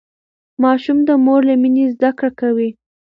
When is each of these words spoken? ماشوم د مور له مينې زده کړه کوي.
ماشوم 0.63 0.97
د 1.07 1.09
مور 1.25 1.41
له 1.49 1.55
مينې 1.61 1.85
زده 1.93 2.09
کړه 2.17 2.31
کوي. 2.39 2.69